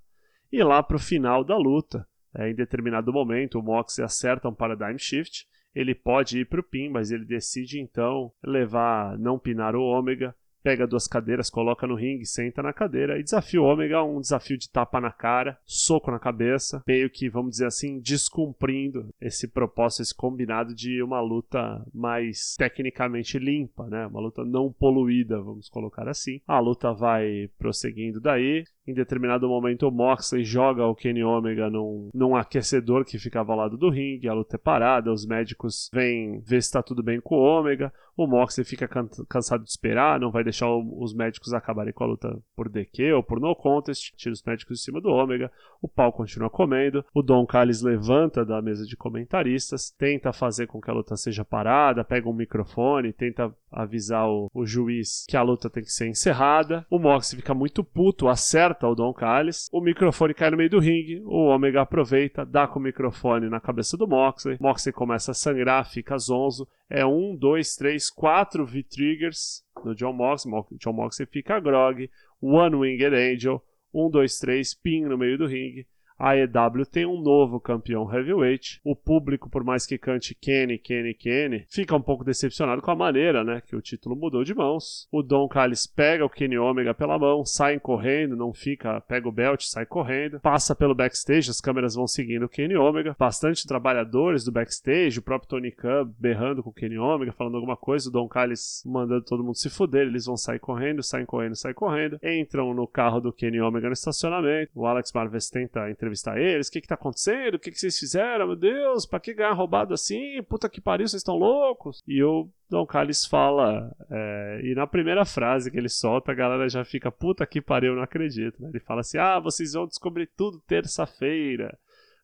E 0.52 0.62
lá 0.62 0.81
pro 0.85 1.00
final 1.00 1.43
da 1.43 1.59
luta, 1.59 2.07
é, 2.33 2.49
em 2.49 2.55
determinado 2.55 3.12
momento, 3.12 3.59
o 3.59 3.62
Moxley 3.64 4.05
acerta 4.05 4.49
um 4.49 4.55
paradigm 4.55 4.99
shift, 4.99 5.49
ele 5.75 5.97
pode 5.97 6.38
ir 6.38 6.45
pro 6.45 6.62
pin, 6.62 6.90
mas 6.90 7.11
ele 7.11 7.25
decide 7.25 7.81
então 7.81 8.31
levar, 8.40 9.19
não 9.19 9.37
pinar 9.37 9.75
o 9.75 9.83
Ômega, 9.83 10.33
pega 10.66 10.85
duas 10.85 11.06
cadeiras, 11.06 11.49
coloca 11.49 11.87
no 11.87 11.94
ringue, 11.94 12.26
senta 12.26 12.61
na 12.61 12.73
cadeira 12.73 13.20
e 13.20 13.23
desafia 13.23 13.62
o 13.62 13.64
Ômega, 13.64 14.02
um 14.02 14.20
desafio 14.20 14.58
de 14.58 14.68
tapa 14.68 15.00
na 15.00 15.12
cara, 15.12 15.56
soco 15.64 16.11
na 16.11 16.18
cabeça, 16.18 16.82
meio 16.85 17.08
que, 17.08 17.30
vamos 17.30 17.52
dizer 17.52 17.66
assim, 17.66 18.00
descumprindo 18.00 19.14
esse 19.20 19.46
propósito, 19.46 20.02
esse 20.02 20.12
combinado 20.12 20.75
de 20.75 21.00
uma 21.04 21.20
luta 21.20 21.87
mais 21.94 22.56
tecnicamente 22.58 23.38
limpa, 23.38 23.87
né? 23.88 24.08
Uma 24.08 24.18
luta 24.18 24.44
não 24.44 24.73
poluída, 24.73 25.40
vamos 25.40 25.68
colocar 25.68 26.08
assim. 26.08 26.40
A 26.49 26.58
luta 26.58 26.92
vai 26.92 27.49
prosseguindo 27.56 28.20
daí. 28.20 28.64
Em 28.87 28.95
determinado 28.95 29.49
momento, 29.49 29.88
o 29.88 29.90
Moxley 29.90 30.45
joga 30.45 30.87
o 30.87 30.95
Kenny 30.95 31.25
Omega 31.25 31.69
num, 31.69 32.09
num 32.14 32.37
aquecedor 32.37 33.05
que 33.05 33.19
ficava 33.19 33.52
ao 33.52 33.59
lado 33.59 33.76
do 33.76 33.90
ringue. 33.90 34.28
A 34.28 34.33
luta 34.33 34.55
é 34.55 34.59
parada, 34.59 35.12
os 35.12 35.26
médicos 35.26 35.90
vêm 35.93 36.40
ver 36.40 36.62
se 36.62 36.69
está 36.69 36.83
tudo 36.83 37.02
bem 37.02 37.21
com 37.21 37.35
o 37.35 37.43
Omega. 37.43 37.93
O 38.16 38.26
Moxley 38.26 38.64
fica 38.64 38.88
can 38.88 39.09
cansado 39.28 39.62
de 39.62 39.71
esperar, 39.71 40.19
não 40.19 40.31
vai 40.31 40.43
deixar 40.43 40.69
o, 40.69 41.02
os 41.02 41.12
médicos 41.12 41.52
acabarem 41.52 41.93
com 41.93 42.05
a 42.05 42.07
luta 42.07 42.38
por 42.55 42.69
DQ 42.69 43.12
ou 43.12 43.23
por 43.23 43.38
no 43.40 43.55
contest. 43.55 44.14
Tira 44.16 44.33
os 44.33 44.43
médicos 44.43 44.78
de 44.78 44.85
cima 44.85 45.00
do 45.00 45.11
Omega. 45.11 45.50
O 45.83 45.88
pau 45.88 46.12
continua 46.12 46.49
comendo. 46.49 47.05
O 47.12 47.23
Don 47.23 47.45
Callis 47.45 47.83
levanta 47.83 48.45
da 48.45 48.62
mesa 48.62 48.87
de 48.87 48.97
comentaristas, 48.97 49.90
tenta 49.90 50.33
fazer 50.33 50.66
com 50.66 50.81
que 50.81 50.90
a 50.90 50.95
luta 50.95 51.16
seja 51.16 51.45
parada, 51.45 52.05
pega 52.05 52.28
um 52.28 52.33
microfone, 52.33 53.12
tenta 53.12 53.55
avisar 53.71 54.26
o, 54.28 54.50
o 54.55 54.64
juiz 54.64 55.26
que 55.28 55.37
a 55.37 55.43
luta 55.43 55.69
tem 55.69 55.83
que 55.83 55.93
ser 55.93 56.09
encerrada. 56.09 56.87
O 56.88 56.99
Moxley 56.99 57.43
fica 57.43 57.52
muito 57.52 57.85
puto, 57.85 58.28
acerta 58.28 58.75
o 58.85 58.95
Don 58.95 59.12
Callis. 59.12 59.68
O 59.73 59.80
microfone 59.80 60.35
cai 60.35 60.50
no 60.50 60.56
meio 60.56 60.68
do 60.68 60.78
ringue. 60.78 61.23
O 61.25 61.47
Omega 61.47 61.83
aproveita, 61.83 62.45
dá 62.45 62.66
com 62.66 62.78
o 62.78 62.83
microfone 62.83 63.49
na 63.49 63.61
cabeça 63.61 63.97
do 63.97 64.06
Moxley. 64.09 64.59
Moxley 64.61 64.92
começa 64.92 65.30
a 65.30 65.35
sangrar, 65.35 65.88
fica 65.88 66.18
zonzo. 66.18 66.68
É 66.90 67.06
um, 67.06 67.37
dois, 67.37 67.76
três, 67.76 68.11
quatro 68.11 68.66
V-Triggers 68.66 69.62
no 69.85 69.95
John 69.95 70.12
Moxley. 70.12 70.52
John 70.78 70.92
Moxley 70.92 71.26
fica 71.26 71.61
grog. 71.61 72.11
One 72.40 72.76
Winged 72.76 73.14
Angel. 73.14 73.62
Um, 73.95 74.11
dois, 74.11 74.38
três, 74.38 74.75
pin 74.75 75.02
no 75.04 75.16
meio 75.16 75.38
do 75.38 75.47
ringue 75.47 75.87
a 76.18 76.37
EW 76.37 76.87
tem 76.90 77.06
um 77.06 77.20
novo 77.20 77.61
campeão 77.61 78.12
heavyweight. 78.12 78.80
O 78.85 78.94
público, 78.94 79.49
por 79.50 79.64
mais 79.64 79.87
que 79.87 79.99
cante 79.99 80.35
Kenny, 80.35 80.78
Kenny, 80.78 81.14
Kenny, 81.14 81.66
fica 81.68 81.94
um 81.94 82.00
pouco 82.00 82.25
decepcionado 82.25 82.82
com 82.82 82.90
a 82.90 82.96
maneira, 82.96 83.44
né, 83.44 83.62
que 83.66 83.76
o 83.76 83.82
título 83.82 84.16
mudou 84.16 84.44
de 84.44 84.54
mãos. 84.54 85.08
O 85.11 85.23
Don 85.23 85.49
Callis 85.49 85.87
pega 85.87 86.25
o 86.25 86.30
Kenny 86.30 86.58
Omega 86.58 86.94
pela 86.94 87.18
mão, 87.18 87.44
sai 87.44 87.78
correndo, 87.78 88.37
não 88.37 88.52
fica, 88.52 89.00
pega 89.02 89.28
o 89.28 89.32
belt, 89.32 89.62
sai 89.64 89.87
correndo, 89.87 90.40
passa 90.40 90.75
pelo 90.75 90.94
backstage, 90.94 91.50
as 91.50 91.61
câmeras 91.61 91.94
vão 91.94 92.06
seguindo 92.06 92.44
o 92.44 92.49
Kenny 92.49 92.76
Omega. 92.76 93.14
Bastante 93.18 93.66
trabalhadores 93.66 94.44
do 94.44 94.52
backstage, 94.52 95.18
o 95.18 95.23
próprio 95.23 95.49
Tony 95.49 95.70
Khan 95.70 96.11
berrando 96.18 96.62
com 96.62 96.70
o 96.70 96.73
Kenny 96.73 96.99
Omega, 96.99 97.32
falando 97.32 97.56
alguma 97.56 97.76
coisa, 97.76 98.08
o 98.08 98.12
Don 98.12 98.28
Callis 98.28 98.82
mandando 98.87 99.25
todo 99.25 99.44
mundo 99.44 99.56
se 99.56 99.68
fuder, 99.68 100.06
eles 100.06 100.26
vão 100.26 100.37
sair 100.37 100.58
correndo, 100.58 101.02
saem 101.02 101.26
correndo, 101.26 101.56
saem 101.56 101.75
correndo. 101.75 102.18
Entram 102.23 102.73
no 102.75 102.87
carro 102.87 103.20
do 103.20 103.32
Kenny 103.32 103.61
Omega 103.61 103.88
no 103.88 103.92
estacionamento. 103.92 104.73
O 104.75 104.87
Alex 104.87 105.12
Marves 105.12 105.50
tenta 105.50 105.90
entrevistar 106.06 106.38
eles. 106.38 106.68
O 106.68 106.72
que 106.72 106.80
que 106.80 106.88
tá 106.88 106.94
acontecendo? 106.94 107.54
O 107.54 107.58
que 107.58 107.70
que 107.70 107.78
vocês 107.78 107.98
fizeram? 107.98 108.46
Meu 108.46 108.56
Deus, 108.56 109.04
pra 109.04 109.20
que 109.20 109.34
ganhar 109.34 109.52
roubado 109.52 109.92
assim? 109.92 110.42
Puta 110.48 110.68
que 110.68 110.80
pariu, 110.80 111.06
vocês 111.06 111.20
estão 111.20 111.36
loucos? 111.36 112.02
E 112.06 112.22
o 112.22 112.48
Don 112.70 112.86
Callis 112.86 113.26
fala, 113.26 113.94
é, 114.10 114.60
e 114.64 114.75
na 114.75 114.86
primeira 114.86 115.25
frase 115.25 115.70
que 115.70 115.78
ele 115.78 115.88
solta, 115.88 116.32
a 116.32 116.34
galera 116.34 116.68
já 116.68 116.84
fica, 116.84 117.10
puta 117.10 117.46
que 117.46 117.60
pariu, 117.60 117.94
não 117.94 118.02
acredito. 118.02 118.62
Né? 118.62 118.70
Ele 118.70 118.80
fala 118.80 119.00
assim, 119.00 119.18
ah, 119.18 119.40
vocês 119.40 119.72
vão 119.72 119.86
descobrir 119.86 120.28
tudo 120.36 120.62
terça-feira. 120.66 121.76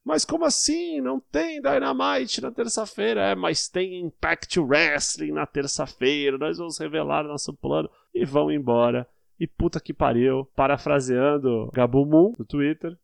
Mas 0.04 0.24
como 0.24 0.44
assim? 0.44 1.00
Não 1.00 1.20
tem 1.20 1.60
Dynamite 1.60 2.40
na 2.40 2.50
terça-feira? 2.50 3.20
É, 3.20 3.34
mas 3.36 3.68
tem 3.68 4.00
Impact 4.00 4.58
Wrestling 4.58 5.30
na 5.30 5.46
terça-feira. 5.46 6.36
Nós 6.36 6.58
vamos 6.58 6.76
revelar 6.78 7.22
nosso 7.22 7.54
plano 7.54 7.88
e 8.12 8.24
vão 8.24 8.50
embora. 8.50 9.06
E 9.38 9.46
puta 9.46 9.80
que 9.80 9.94
pariu. 9.94 10.44
Parafraseando 10.56 11.70
Gabu 11.72 12.04
Moon 12.04 12.32
do 12.32 12.44
Twitter, 12.44 12.96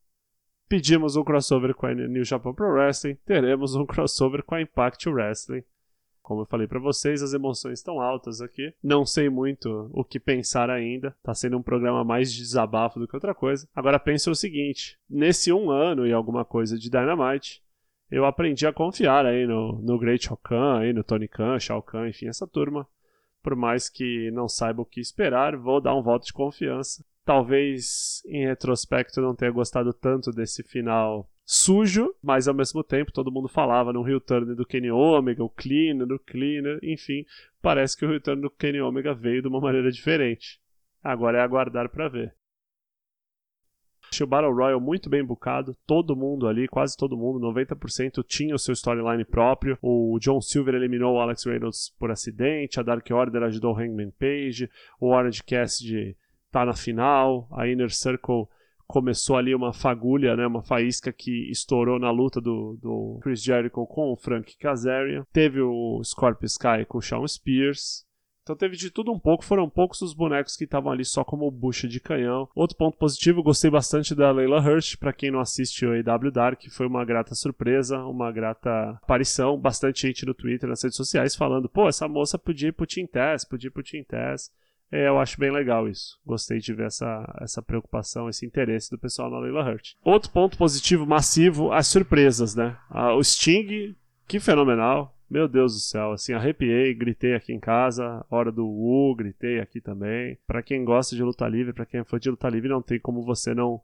Pedimos 0.69 1.15
um 1.15 1.23
crossover 1.23 1.73
com 1.73 1.87
a 1.87 1.95
New 1.95 2.23
Japan 2.23 2.53
Pro 2.53 2.71
Wrestling, 2.71 3.17
teremos 3.25 3.73
um 3.73 3.87
crossover 3.87 4.43
com 4.43 4.53
a 4.53 4.61
Impact 4.61 5.09
Wrestling. 5.09 5.63
Como 6.21 6.41
eu 6.41 6.45
falei 6.45 6.67
para 6.67 6.79
vocês, 6.79 7.23
as 7.23 7.33
emoções 7.33 7.79
estão 7.79 7.99
altas 7.99 8.39
aqui. 8.39 8.71
Não 8.83 9.03
sei 9.03 9.29
muito 9.29 9.89
o 9.91 10.03
que 10.03 10.19
pensar 10.19 10.69
ainda. 10.69 11.15
Tá 11.23 11.33
sendo 11.33 11.57
um 11.57 11.63
programa 11.63 12.03
mais 12.03 12.31
de 12.31 12.37
desabafo 12.37 12.99
do 12.99 13.07
que 13.07 13.15
outra 13.15 13.33
coisa. 13.33 13.67
Agora 13.75 13.97
pense 13.97 14.29
o 14.29 14.35
seguinte: 14.35 14.95
nesse 15.09 15.51
um 15.51 15.71
ano 15.71 16.05
e 16.05 16.13
alguma 16.13 16.45
coisa 16.45 16.77
de 16.77 16.87
Dynamite, 16.87 17.63
eu 18.11 18.23
aprendi 18.23 18.67
a 18.67 18.71
confiar 18.71 19.25
aí 19.25 19.47
no, 19.47 19.81
no 19.81 19.97
Great 19.97 20.31
Hokan, 20.31 20.81
aí 20.81 20.93
no 20.93 21.03
Tony 21.03 21.27
Khan, 21.27 21.59
Shao 21.59 21.81
Kahn, 21.81 22.09
enfim, 22.09 22.27
essa 22.27 22.45
turma. 22.45 22.87
Por 23.41 23.55
mais 23.55 23.89
que 23.89 24.29
não 24.29 24.47
saiba 24.47 24.83
o 24.83 24.85
que 24.85 25.01
esperar, 25.01 25.57
vou 25.57 25.81
dar 25.81 25.95
um 25.95 26.03
voto 26.03 26.27
de 26.27 26.33
confiança 26.33 27.03
talvez 27.29 28.23
em 28.25 28.47
retrospecto 28.47 29.21
não 29.21 29.35
tenha 29.35 29.51
gostado 29.51 29.93
tanto 29.93 30.31
desse 30.31 30.63
final 30.63 31.29
sujo, 31.45 32.11
mas 32.23 32.47
ao 32.47 32.55
mesmo 32.55 32.83
tempo 32.83 33.11
todo 33.11 33.31
mundo 33.31 33.47
falava 33.47 33.93
no 33.93 34.01
return 34.01 34.55
do 34.55 34.65
Kenny 34.65 34.89
Omega, 34.89 35.43
o 35.43 35.49
cleaner, 35.49 36.11
o 36.11 36.17
cleaner, 36.17 36.79
enfim, 36.81 37.23
parece 37.61 37.95
que 37.95 38.03
o 38.03 38.09
return 38.09 38.41
do 38.41 38.49
Kenny 38.49 38.81
Omega 38.81 39.13
veio 39.13 39.43
de 39.43 39.47
uma 39.47 39.61
maneira 39.61 39.91
diferente. 39.91 40.59
Agora 41.03 41.37
é 41.37 41.41
aguardar 41.41 41.87
para 41.91 42.09
ver. 42.09 42.35
Achei 44.11 44.23
o 44.23 44.27
Battle 44.27 44.51
Royal 44.51 44.81
muito 44.81 45.07
bem 45.07 45.23
bucado, 45.23 45.77
todo 45.85 46.15
mundo 46.15 46.47
ali, 46.47 46.67
quase 46.67 46.97
todo 46.97 47.15
mundo, 47.15 47.45
90% 47.53 48.23
tinha 48.25 48.55
o 48.55 48.59
seu 48.59 48.73
storyline 48.73 49.23
próprio. 49.23 49.77
O 49.83 50.17
John 50.19 50.41
Silver 50.41 50.73
eliminou 50.73 51.17
o 51.17 51.19
Alex 51.19 51.45
Reynolds 51.45 51.93
por 51.99 52.09
acidente, 52.09 52.79
a 52.79 52.83
Dark 52.83 53.07
Order 53.11 53.43
ajudou 53.43 53.75
o 53.75 53.79
Hangman 53.79 54.09
Page, 54.17 54.67
o 54.99 55.09
Orange 55.09 55.43
Cassidy 55.43 56.17
tá 56.51 56.65
na 56.65 56.73
final, 56.73 57.47
a 57.51 57.67
Inner 57.67 57.93
Circle 57.93 58.47
começou 58.89 59.37
ali 59.37 59.53
uma 59.53 59.71
fagulha, 59.71 60.35
né, 60.35 60.47
uma 60.47 60.63
faísca 60.63 61.13
que 61.13 61.51
estourou 61.51 61.99
na 61.99 62.09
luta 62.09 62.41
do, 62.41 62.75
do 62.81 63.19
Chris 63.21 63.43
Jericho 63.43 63.85
com 63.85 64.11
o 64.11 64.17
Frank 64.17 64.57
Kazarian. 64.57 65.25
Teve 65.31 65.61
o 65.61 66.01
Scorpio 66.03 66.47
Sky 66.47 66.85
com 66.87 66.97
o 66.97 67.01
Shawn 67.01 67.27
Spears. 67.27 68.03
Então 68.41 68.57
teve 68.57 68.75
de 68.75 68.89
tudo 68.89 69.11
um 69.11 69.19
pouco, 69.19 69.45
foram 69.45 69.69
poucos 69.69 70.01
os 70.01 70.11
bonecos 70.11 70.55
que 70.55 70.63
estavam 70.63 70.91
ali 70.91 71.05
só 71.05 71.23
como 71.23 71.51
bucha 71.51 71.87
de 71.87 71.99
canhão. 71.99 72.49
Outro 72.55 72.75
ponto 72.75 72.97
positivo, 72.97 73.43
gostei 73.43 73.69
bastante 73.69 74.15
da 74.15 74.31
Leila 74.31 74.57
Hirsch, 74.57 74.95
para 74.95 75.13
quem 75.13 75.29
não 75.29 75.39
assiste 75.39 75.85
o 75.85 75.91
AW 75.91 76.31
Dark, 76.31 76.59
foi 76.71 76.87
uma 76.87 77.05
grata 77.05 77.35
surpresa, 77.35 77.99
uma 78.05 78.31
grata 78.31 78.97
aparição, 79.03 79.55
bastante 79.55 80.07
gente 80.07 80.25
no 80.25 80.33
Twitter, 80.33 80.67
nas 80.67 80.81
redes 80.81 80.97
sociais 80.97 81.35
falando, 81.35 81.69
pô, 81.69 81.87
essa 81.87 82.07
moça 82.07 82.39
podia 82.39 82.69
ir 82.69 82.71
pro 82.71 82.87
Team 82.87 83.05
Tess, 83.05 83.45
podia 83.45 83.67
ir 83.67 83.71
pro 83.71 83.83
Team 83.83 84.03
Tess. 84.03 84.49
É, 84.91 85.07
eu 85.07 85.19
acho 85.19 85.39
bem 85.39 85.51
legal 85.51 85.87
isso. 85.87 86.19
Gostei 86.25 86.59
de 86.59 86.73
ver 86.73 86.87
essa, 86.87 87.37
essa 87.41 87.61
preocupação, 87.61 88.27
esse 88.27 88.45
interesse 88.45 88.89
do 88.89 88.97
pessoal 88.97 89.29
na 89.29 89.39
Leila 89.39 89.63
Hurt. 89.63 89.93
Outro 90.03 90.31
ponto 90.31 90.57
positivo 90.57 91.05
massivo, 91.05 91.71
as 91.71 91.87
surpresas, 91.87 92.55
né? 92.55 92.77
O 93.15 93.23
Sting, 93.23 93.95
que 94.27 94.39
fenomenal. 94.39 95.15
Meu 95.29 95.47
Deus 95.47 95.75
do 95.75 95.79
céu, 95.79 96.13
assim, 96.13 96.33
arrepiei, 96.33 96.91
gritei 96.95 97.35
aqui 97.35 97.53
em 97.53 97.59
casa, 97.59 98.25
hora 98.31 98.51
do 98.51 98.65
U, 98.65 99.13
gritei 99.15 99.59
aqui 99.59 99.79
também. 99.79 100.39
Para 100.47 100.63
quem 100.63 100.83
gosta 100.83 101.15
de 101.15 101.21
luta 101.21 101.47
livre, 101.47 101.71
para 101.71 101.85
quem 101.85 101.99
é 101.99 102.03
fã 102.03 102.17
de 102.17 102.31
luta 102.31 102.49
livre, 102.49 102.67
não 102.67 102.81
tem 102.81 102.99
como 102.99 103.21
você 103.23 103.53
não 103.53 103.79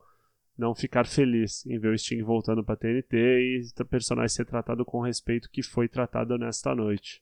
não 0.58 0.74
ficar 0.74 1.06
feliz 1.06 1.66
em 1.66 1.78
ver 1.78 1.94
o 1.94 1.98
Sting 1.98 2.24
voltando 2.24 2.64
para 2.64 2.78
TNT 2.78 3.18
e 3.18 3.62
o 3.78 3.86
personagem 3.86 4.30
ser 4.30 4.46
tratado 4.46 4.86
com 4.86 5.00
o 5.00 5.04
respeito 5.04 5.50
que 5.52 5.62
foi 5.62 5.88
tratado 5.88 6.38
nesta 6.38 6.74
noite. 6.74 7.22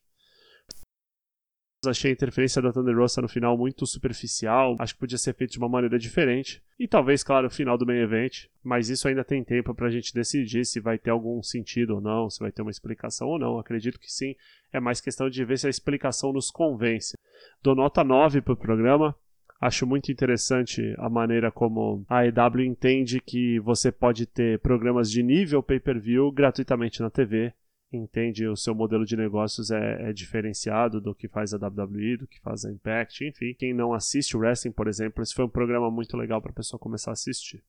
Achei 1.85 2.11
a 2.11 2.13
interferência 2.13 2.61
da 2.61 2.71
Thunder 2.71 2.97
Rosa 2.97 3.21
no 3.21 3.27
final 3.27 3.57
muito 3.57 3.85
superficial. 3.85 4.75
Acho 4.79 4.93
que 4.93 4.99
podia 4.99 5.17
ser 5.17 5.33
feito 5.33 5.51
de 5.51 5.57
uma 5.57 5.69
maneira 5.69 5.97
diferente. 5.99 6.61
E 6.79 6.87
talvez, 6.87 7.23
claro, 7.23 7.47
o 7.47 7.51
final 7.51 7.77
do 7.77 7.85
main 7.85 7.99
event. 7.99 8.45
Mas 8.63 8.89
isso 8.89 9.07
ainda 9.07 9.23
tem 9.23 9.43
tempo 9.43 9.73
pra 9.73 9.89
gente 9.89 10.13
decidir 10.13 10.65
se 10.65 10.79
vai 10.79 10.97
ter 10.97 11.09
algum 11.09 11.41
sentido 11.41 11.95
ou 11.95 12.01
não, 12.01 12.29
se 12.29 12.39
vai 12.39 12.51
ter 12.51 12.61
uma 12.61 12.71
explicação 12.71 13.27
ou 13.27 13.39
não. 13.39 13.59
Acredito 13.59 13.99
que 13.99 14.11
sim. 14.11 14.35
É 14.71 14.79
mais 14.79 15.01
questão 15.01 15.29
de 15.29 15.43
ver 15.45 15.57
se 15.57 15.67
a 15.67 15.69
explicação 15.69 16.33
nos 16.33 16.49
convence. 16.49 17.17
Dou 17.61 17.75
nota 17.75 18.03
9 18.03 18.41
pro 18.41 18.57
programa. 18.57 19.15
Acho 19.61 19.87
muito 19.87 20.11
interessante 20.11 20.93
a 20.97 21.09
maneira 21.09 21.49
como 21.49 22.05
a 22.09 22.25
EW 22.25 22.65
entende 22.65 23.21
que 23.21 23.59
você 23.61 23.93
pode 23.93 24.25
ter 24.25 24.59
programas 24.59 25.09
de 25.09 25.23
nível 25.23 25.63
pay-per-view 25.63 26.31
gratuitamente 26.33 27.01
na 27.01 27.09
TV 27.09 27.53
entende 27.97 28.47
o 28.47 28.55
seu 28.55 28.73
modelo 28.73 29.05
de 29.05 29.15
negócios 29.15 29.71
é, 29.71 30.09
é, 30.09 30.13
diferenciado 30.13 30.99
do 30.99 31.13
que 31.13 31.27
faz 31.27 31.53
a 31.53 31.57
WWE, 31.57 32.17
do 32.17 32.27
que 32.27 32.39
faz 32.41 32.65
a 32.65 32.71
Impact, 32.71 33.25
enfim. 33.25 33.53
Quem 33.53 33.73
não 33.73 33.93
assiste 33.93 34.35
o 34.35 34.39
wrestling, 34.39 34.71
por 34.71 34.87
exemplo, 34.87 35.21
esse 35.21 35.33
foi 35.33 35.45
um 35.45 35.49
programa 35.49 35.89
muito 35.89 36.17
legal 36.17 36.41
para 36.41 36.51
a 36.51 36.55
pessoa 36.55 36.79
começar 36.79 37.11
a 37.11 37.13
assistir. 37.13 37.63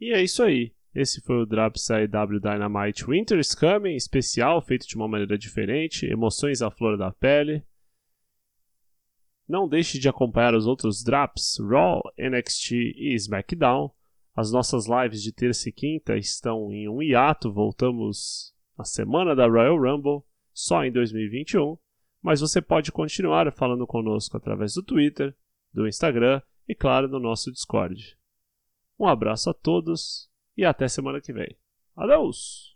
E 0.00 0.12
é 0.12 0.22
isso 0.22 0.42
aí. 0.42 0.72
Esse 0.94 1.20
foi 1.20 1.42
o 1.42 1.46
Drops 1.46 1.90
AEW 1.90 2.40
Dynamite 2.40 3.04
Winter 3.04 3.38
is 3.38 3.54
Coming, 3.54 3.94
especial, 3.94 4.60
feito 4.62 4.86
de 4.86 4.96
uma 4.96 5.06
maneira 5.06 5.36
diferente, 5.36 6.06
emoções 6.06 6.62
à 6.62 6.70
flor 6.70 6.96
da 6.96 7.12
pele. 7.12 7.62
Não 9.46 9.68
deixe 9.68 9.98
de 9.98 10.08
acompanhar 10.08 10.54
os 10.54 10.66
outros 10.66 11.02
Drops, 11.02 11.58
Raw, 11.60 12.02
NXT 12.18 12.72
e 12.72 13.14
SmackDown. 13.14 13.90
As 14.38 14.52
nossas 14.52 14.86
lives 14.86 15.20
de 15.20 15.32
terça 15.32 15.68
e 15.68 15.72
quinta 15.72 16.16
estão 16.16 16.72
em 16.72 16.88
um 16.88 17.02
hiato, 17.02 17.52
voltamos 17.52 18.54
na 18.78 18.84
semana 18.84 19.34
da 19.34 19.48
Royal 19.48 19.76
Rumble, 19.76 20.22
só 20.54 20.84
em 20.84 20.92
2021. 20.92 21.76
mas 22.22 22.40
você 22.40 22.62
pode 22.62 22.92
continuar 22.92 23.52
falando 23.52 23.84
conosco 23.84 24.36
através 24.36 24.74
do 24.74 24.82
Twitter, 24.84 25.36
do 25.74 25.88
Instagram 25.88 26.40
e, 26.68 26.74
claro, 26.76 27.08
do 27.08 27.18
nosso 27.18 27.50
Discord. 27.50 28.16
Um 28.96 29.08
abraço 29.08 29.50
a 29.50 29.54
todos 29.54 30.30
e 30.56 30.64
até 30.64 30.86
semana 30.86 31.20
que 31.20 31.32
vem. 31.32 31.58
Adeus! 31.96 32.68